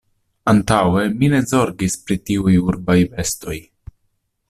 [0.53, 3.61] Antaŭe, mi ne zorgis pri tiuj urbaj bestoj...